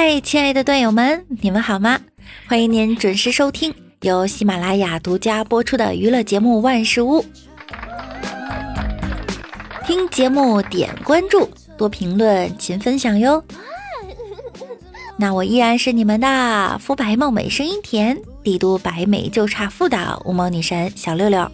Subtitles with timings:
[0.00, 1.98] 嗨，亲爱的段友们，你们好吗？
[2.46, 7.20] 欢迎您准时收听由喜马拉雅独家播出的娱乐节目《万事屋》。
[9.84, 13.42] 听节目点关注，多评论，勤分享哟。
[15.16, 21.50] 那我依然是你们的肤白貌美、声音甜、帝都白美就差富的无毛女神小六六。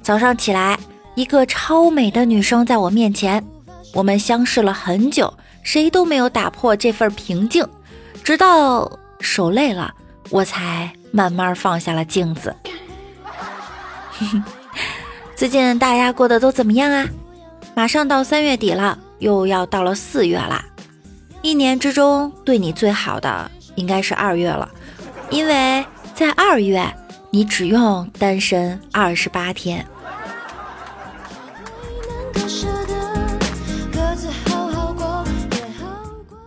[0.00, 0.78] 早上起来，
[1.18, 3.44] 一个超美的女生在我面前，
[3.92, 7.66] 我们相视了很久，谁都没有打破这份平静，
[8.22, 9.92] 直到手累了，
[10.30, 12.54] 我才慢慢放下了镜子。
[15.34, 17.04] 最近大家过得都怎么样啊？
[17.74, 20.64] 马上到三月底了，又要到了四月啦。
[21.42, 24.70] 一年之中对你最好的应该是二月了，
[25.30, 26.80] 因为在二月
[27.30, 29.84] 你只用单身二十八天。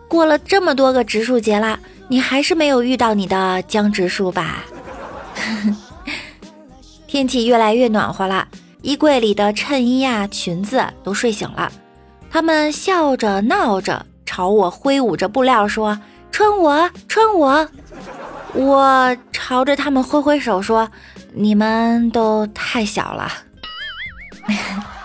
[0.08, 4.62] 过了这么多个植树节啦，你还是没有遇到你的江直树吧？
[7.08, 8.46] 天气越来越暖和了，
[8.82, 11.72] 衣柜里的衬衣呀、裙子都睡醒了，
[12.30, 15.98] 他们笑着闹着朝我挥舞着布料说
[16.30, 17.66] ：“穿我，穿我！”
[18.54, 20.88] 我朝着他们挥挥手说
[21.32, 23.32] ：“你们都太小了。”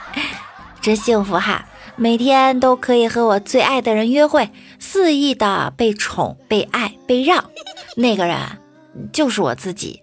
[0.87, 1.67] 真幸福哈！
[1.97, 4.49] 每天都可以和我最爱的人约会，
[4.79, 7.43] 肆意的被宠、被爱、被让，
[7.97, 8.37] 那个人
[9.11, 10.01] 就是我自己。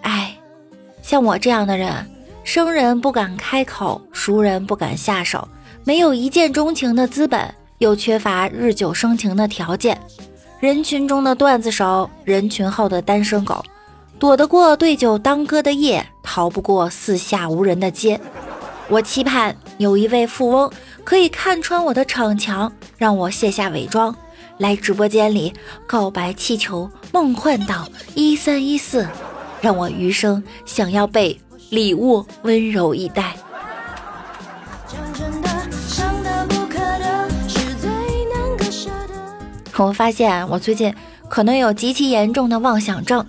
[0.00, 0.36] 哎，
[1.02, 2.10] 像我这样的人，
[2.42, 5.46] 生人不敢开口，熟人不敢下手，
[5.84, 9.96] 没有一见钟情的资本，又缺乏日久生情的条件，
[10.58, 13.64] 人群中的段子手，人群后的单身狗。
[14.22, 18.20] 躲得过对酒当歌的夜，逃不过四下无人的街。
[18.88, 20.70] 我期盼有一位富翁
[21.02, 24.14] 可以看穿我的逞强，让我卸下伪装，
[24.58, 25.52] 来直播间里
[25.88, 29.08] 告白气球，梦幻岛一三一四，
[29.60, 31.36] 让我余生想要被
[31.70, 33.34] 礼物温柔以待。
[39.76, 40.94] 我发现我最近
[41.28, 43.26] 可能有极其严重的妄想症。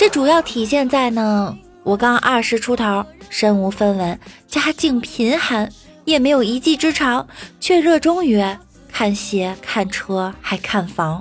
[0.00, 4.18] 这主要体现在呢，我刚二十出头，身无分文，
[4.48, 5.70] 家境贫寒，
[6.06, 7.28] 也没有一技之长，
[7.60, 8.42] 却热衷于
[8.90, 11.20] 看鞋、看车，还看房。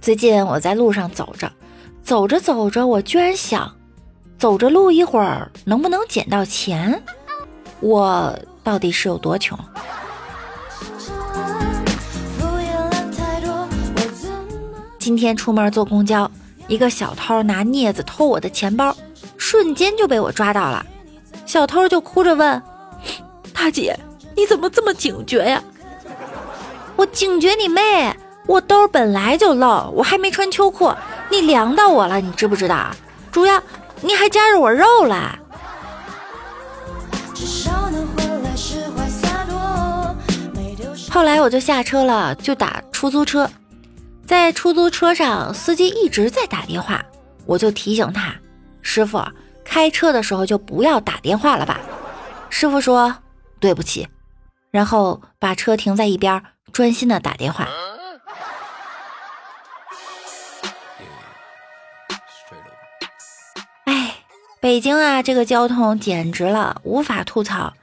[0.00, 1.48] 最近我在路上走着，
[2.02, 3.72] 走着走着，我居然想，
[4.40, 7.00] 走着路一会儿能不能捡到钱？
[7.78, 9.56] 我到底是有多穷？
[15.04, 16.30] 今天出门坐公交，
[16.66, 18.96] 一个小偷拿镊子偷我的钱包，
[19.36, 20.86] 瞬间就被我抓到了。
[21.44, 22.62] 小偷就哭着问
[23.52, 23.94] ：“大姐，
[24.34, 25.62] 你怎么这么警觉呀？”
[26.96, 28.16] 我警觉你妹！
[28.46, 30.90] 我兜本来就漏，我还没穿秋裤，
[31.30, 32.90] 你凉到我了，你知不知道？
[33.30, 33.62] 主要
[34.00, 35.38] 你还夹着我肉了。
[41.10, 43.46] 后来我就下车了，就打出租车。
[44.26, 47.04] 在出租车上，司机一直在打电话，
[47.46, 48.34] 我就提醒他
[48.80, 49.22] ：“师傅，
[49.64, 51.78] 开车的时候就不要打电话了吧。”
[52.48, 53.14] 师傅说
[53.60, 54.08] ：“对不起。”
[54.72, 56.42] 然后把车停在一边，
[56.72, 57.68] 专心的打电话。
[63.84, 64.16] 哎，
[64.60, 67.74] 北京啊，这个交通简直了，无法吐槽。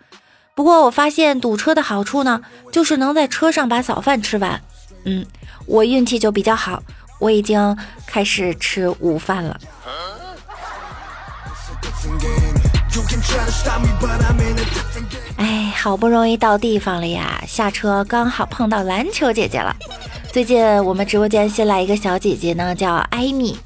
[0.56, 2.42] 不过我发现堵车的好处呢，
[2.72, 4.62] 就是能在车上把早饭吃完。
[5.06, 5.26] 嗯。
[5.66, 6.82] 我运气就比较好，
[7.20, 9.60] 我已经开始吃午饭了。
[15.38, 19.76] 哎，好不容易到地方了呀，下车刚好碰到篮球姐姐了。
[20.32, 23.58] 最近我们直播间新来一个小姐姐呢，叫艾米。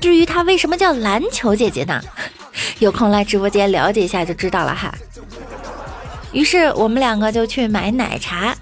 [0.00, 2.00] 至于她为什么叫篮球姐姐呢？
[2.78, 4.94] 有空来直播间了解一下就知道了哈。
[6.32, 8.54] 于是我们两个就去买奶茶。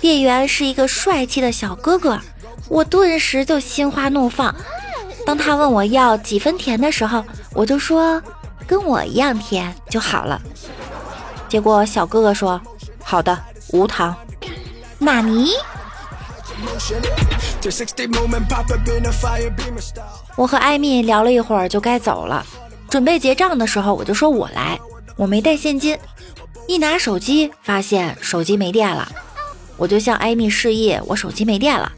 [0.00, 2.18] 店员是一个帅气的小哥哥，
[2.68, 4.54] 我顿时就心花怒放。
[5.26, 8.22] 当他问我要几分甜的时候，我就说
[8.66, 10.40] 跟我一样甜就好了。
[11.48, 12.60] 结果小哥哥说
[13.04, 13.38] ：“好的，
[13.72, 14.16] 无糖。”
[14.98, 15.50] 纳尼？
[20.36, 22.44] 我和艾米聊了一会儿就该走了，
[22.88, 24.78] 准备结账的时候，我就说我来，
[25.16, 25.98] 我没带现金。
[26.66, 29.10] 一拿手机，发现手机没电了。
[29.80, 31.90] 我就向艾米示意，我手机没电了，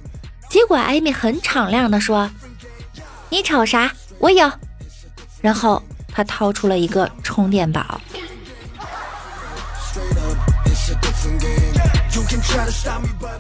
[0.48, 2.30] 结果艾米很敞亮的说
[3.28, 3.92] ：“你瞅啥？
[4.20, 4.48] 我有。”
[5.42, 8.00] 然后他掏出了一个充电宝。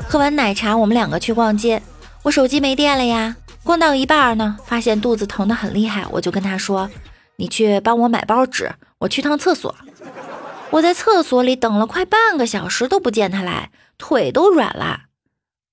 [0.08, 1.80] 喝完奶茶，我们两个去逛街。
[2.24, 6.90] 我手机没电了呀，逛到一半呢，发现肚子疼得很厉害，我就跟他说
[7.38, 9.72] ：“你去帮我买包纸，我去趟厕所。”
[10.72, 15.02] 我在厕所里等了快半个小时都不见他来，腿都软了。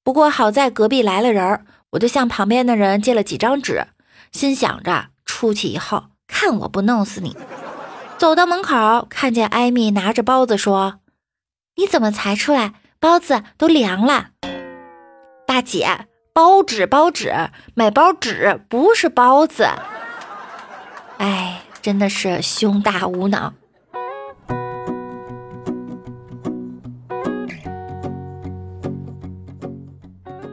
[0.04, 3.88] 不过好在隔壁来了人儿，我就向旁边的人借了几张纸，
[4.32, 7.38] 心想着出去以后看我不弄死你。
[8.18, 11.00] 走到门口，看见艾米拿着包子说
[11.78, 12.74] ：“你怎么才出来？
[13.00, 14.32] 包子都凉了。”
[15.48, 17.34] 大姐，包纸包纸，
[17.74, 19.70] 买包纸不是包子。
[21.20, 23.54] 哎，真的是胸大无脑。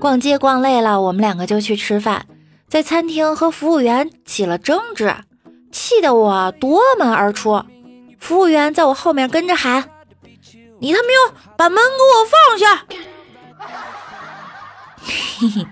[0.07, 2.27] 逛街逛累了，我们两个就去吃饭，
[2.69, 5.13] 在餐厅和服务员起了争执，
[5.73, 7.61] 气得我夺门而出。
[8.21, 9.91] 服务员在我后面跟着喊
[10.79, 11.11] ：“你他喵，
[11.57, 12.87] 把门给我放下！”
[15.41, 15.67] 嘿嘿。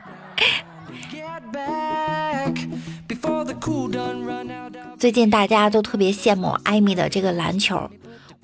[4.99, 7.89] 最近大家都特别羡慕艾米的这个篮球，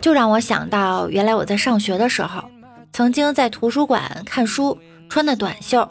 [0.01, 2.45] 就让我想到原来我在上学的时候，
[2.93, 4.79] 曾经在图书馆看书。
[5.11, 5.87] 穿的短袖，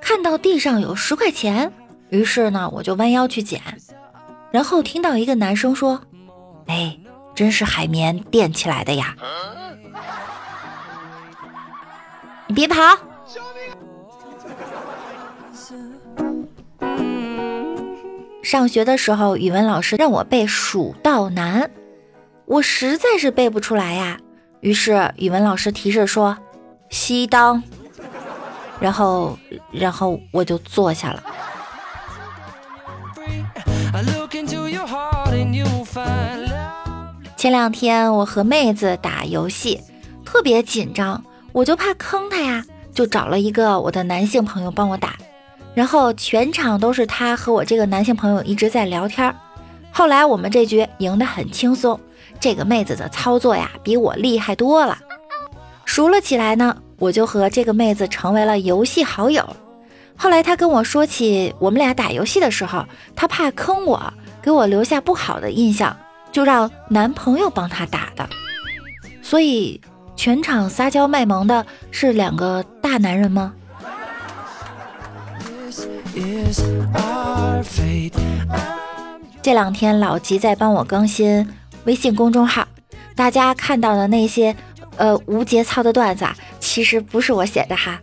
[0.00, 1.72] 看到地上有十块钱，
[2.10, 3.62] 于是呢，我就弯腰去捡，
[4.50, 6.02] 然后听到一个男生说
[6.66, 6.98] ：“哎，
[7.32, 9.14] 真是海绵垫起来的呀！”
[12.48, 12.76] 你别跑！
[18.42, 21.62] 上学的时候，语文老师让我背《蜀道难》，
[22.46, 24.18] 我实在是背不出来呀。
[24.60, 26.36] 于是语文老师提示说
[26.90, 27.62] ：“西当。”
[28.78, 29.38] 然后，
[29.70, 31.22] 然后我就坐下了。
[37.36, 39.80] 前两天我和妹子打游戏，
[40.24, 45.16] 特别紧张，我就怕坑她呀，就找了一个我的男性朋友帮我打。
[45.74, 49.34] 然后全场都是他和我这个男性朋友一直在聊天。
[49.92, 51.98] 后来我们这局赢得很轻松，
[52.40, 54.98] 这个妹子的操作呀比我厉害多了。
[55.84, 56.76] 熟了起来呢。
[56.98, 59.56] 我就和这个妹子成为了游戏好友。
[60.16, 65.94] 后来她跟我说起我们俩打游戏的时候，她怕坑我，给我留下不好的印象，
[66.32, 68.26] 就让男朋友帮她打的。
[69.20, 69.78] 所以
[70.16, 73.52] 全场撒娇卖萌的是两个大男人吗？
[79.42, 81.46] 这两天老吉在帮我更新
[81.84, 82.66] 微信公众号，
[83.14, 84.56] 大家看到的那些。
[84.98, 86.34] 呃，无节操的段子啊，
[86.76, 87.98] 其实不是我写的哈。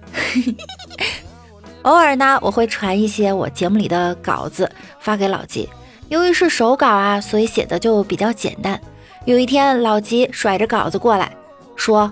[1.84, 5.70] 偶尔呢，我会传一些我节目里的稿子发给老吉。
[6.10, 8.82] 由于是手稿啊，所以写的就比较简单。
[9.26, 11.32] 有一天，老吉甩着稿子过来，
[11.76, 12.12] 说：“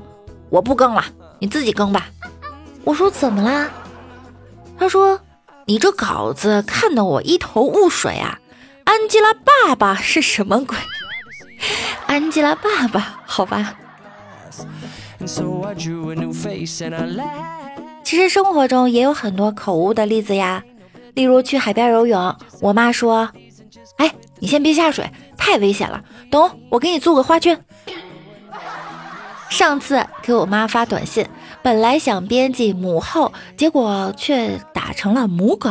[0.51, 1.03] 我不更了，
[1.39, 2.11] 你自己更吧。”
[2.85, 3.67] 我说：“怎么啦？”
[4.77, 5.19] 他说
[5.65, 8.37] ：“你这稿子看得我一头雾水啊！
[8.83, 10.77] 安吉拉爸爸是什么鬼？
[12.05, 13.73] 安吉拉爸爸，好吧。”
[18.03, 20.63] 其实生活中也有很多口误的例子呀，
[21.13, 23.29] 例如去海边游泳，我妈说
[23.97, 27.57] ：“哎，你先别下水，太危险了，等我给你做个花圈。”
[29.49, 31.25] 上次给我妈发短信，
[31.61, 35.69] 本来想编辑母后，结果却打成了母狗。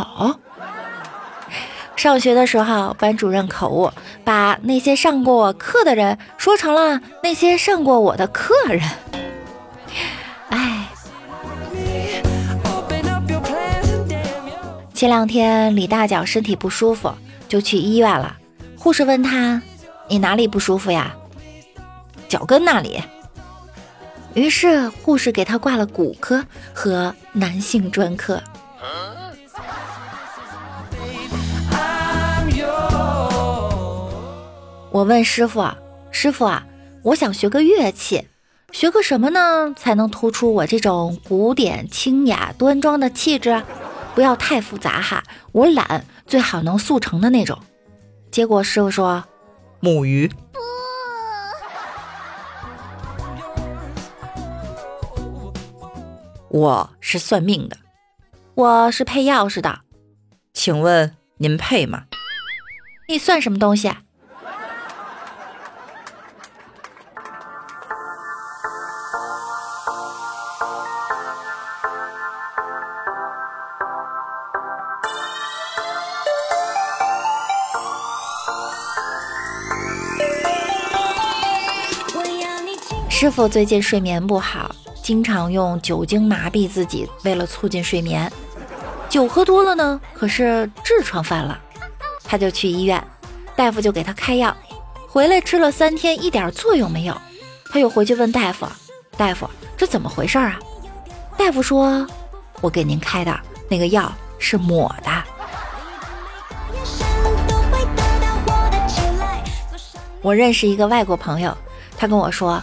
[1.97, 3.90] 上学的时候，班主任口误，
[4.25, 8.83] 把那些上过我课的人说成了那些上过我的客人。
[15.00, 17.11] 前两天李大脚身体不舒服，
[17.49, 18.37] 就去医院了。
[18.76, 19.62] 护士问他
[20.09, 21.16] ：“你哪里不舒服呀？”
[22.28, 23.00] 脚跟那里。
[24.35, 28.42] 于是护士给他挂了骨科和男性专科。
[34.90, 35.66] 我问师傅
[36.12, 36.66] ：“师傅啊，
[37.04, 38.28] 我想学个乐器，
[38.71, 39.73] 学个什么呢？
[39.75, 43.62] 才能突出我这种古典清雅端庄的气质？
[44.14, 47.59] 不要太复杂哈，我懒，最好能速成的那种。”
[48.31, 49.25] 结果师傅说
[49.81, 50.31] ：“木鱼。”
[56.50, 57.76] 我是算命的，
[58.55, 59.83] 我是配钥匙的，
[60.52, 62.07] 请问您配吗？
[63.09, 63.88] 你算什么东西？
[63.88, 64.02] 啊？
[83.21, 88.33] 师傅最近睡眠不好，经常用酒精麻痹自己，为了促进睡眠。
[89.11, 91.61] 酒喝多了呢，可是痔疮犯了，
[92.25, 93.07] 他就去医院，
[93.55, 94.57] 大夫就给他开药，
[95.07, 97.21] 回来吃了三天，一点作用没有。
[97.71, 98.67] 他又回去问大夫
[99.19, 99.47] ：“大夫，
[99.77, 100.59] 这怎么回事啊？”
[101.37, 102.07] 大夫说
[102.62, 105.11] ：“我给您开的那个药是抹的。”
[110.23, 111.55] 我认识一个外国朋友，
[111.99, 112.62] 他跟我说，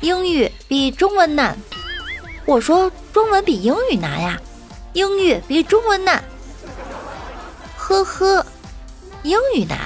[0.00, 1.56] 英语比中文难。
[2.44, 4.38] 我说中文比英语难呀，
[4.92, 6.22] 英语比中文难。
[7.76, 8.44] 呵呵，
[9.22, 9.78] 英语难，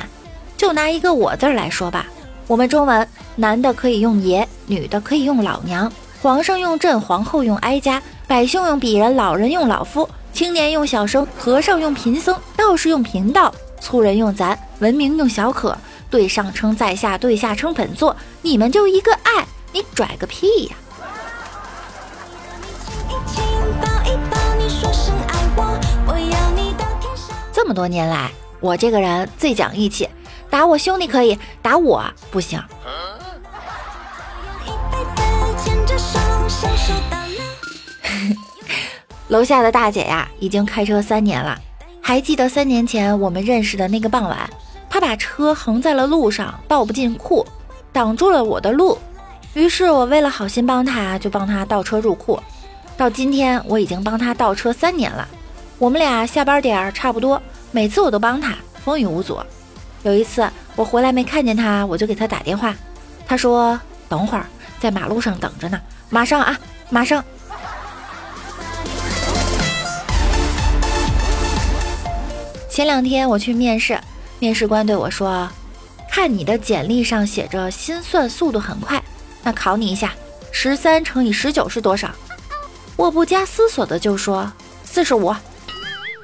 [0.56, 2.06] 就拿一个我字来说吧。
[2.46, 5.90] 我们中文男的可以用爷，女的可以用老娘，
[6.20, 15.76] 皇上用朕，皇后用哀家，百姓用鄙人，老人用老夫，青年用小生，和尚用贫僧，道士用贫道，粗人用咱，文明用小可。
[16.10, 20.76] 对上称在下，对下称本座，你们就一个爱，你拽个屁呀！
[27.52, 30.06] 这么多年来，我这个人最讲义气，
[30.50, 32.62] 打我兄弟可以，打我不行。
[39.28, 41.58] 楼下的大姐呀，已经开车三年了，
[42.02, 44.50] 还记得三年前我们认识的那个傍晚。
[44.90, 47.46] 她把车横在了路上，倒不进库，
[47.90, 48.98] 挡住了我的路。
[49.54, 52.42] 于是我为了好心帮他，就帮他倒车入库。
[52.96, 55.28] 到今天，我已经帮他倒车三年了。
[55.78, 57.40] 我们俩下班点儿差不多，
[57.70, 59.38] 每次我都帮他，风雨无阻。
[60.04, 62.74] 有一次我回来没看见他，我就给他打电话，
[63.26, 63.78] 他说
[64.08, 64.46] 等会儿
[64.80, 67.22] 在马路上等着呢，马上啊，马上。
[72.70, 74.00] 前两天我去面试。
[74.38, 75.48] 面试官对我说
[76.10, 79.00] ：“看你的简历上写着心算速度很快，
[79.42, 80.12] 那考你一下，
[80.50, 82.10] 十三乘以十九是多少？”
[82.96, 84.52] 我不加思索的就说
[84.84, 85.34] ：“四十五。”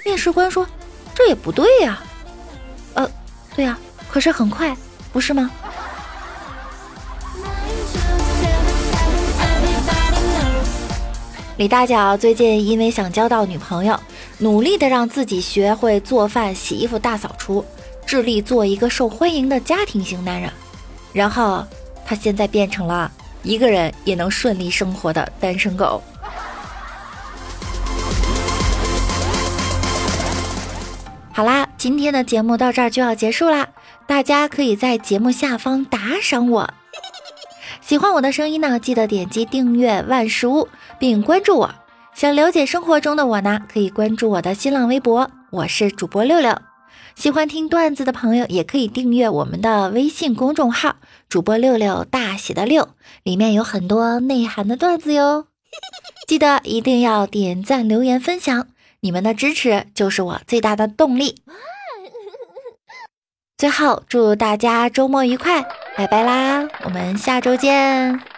[0.04, 0.66] 面试官说
[1.14, 2.02] ：“这也不对呀。
[2.94, 3.10] ”“呃，
[3.56, 3.78] 对呀，
[4.10, 4.76] 可是很快，
[5.12, 5.50] 不是吗？”
[11.56, 13.98] 李大脚最近因为想交到女朋友，
[14.38, 17.64] 努力的让自己学会做饭、洗衣服、大扫除。
[18.06, 20.50] 致力做一个受欢迎的家庭型男人，
[21.12, 21.62] 然后
[22.08, 23.12] 他现在变成了
[23.42, 26.02] 一个人也能顺利生活的单身狗。
[31.30, 33.68] 好啦，今天的节目到这儿就要结束啦，
[34.06, 36.70] 大家可以在节目下方打赏我。
[37.82, 40.66] 喜欢我的声音呢，记得点击订阅万事屋
[40.98, 41.70] 并关注我。
[42.14, 46.67] 想了解生活中的我呢，可以关注我的新浪微博，我是主播六六。
[47.14, 50.96] 喜欢听段子的朋友，也可以订阅我们的微信公众号
[51.28, 52.90] “主播六六大写的六”，
[53.24, 55.46] 里面有很多内涵的段子哟。
[56.26, 58.68] 记得一定要点赞、留言、分享，
[59.00, 61.42] 你们的支持就是我最大的动力。
[63.58, 65.66] 最后，祝大家周末愉快，
[65.96, 66.68] 拜拜啦！
[66.84, 68.37] 我们下周见。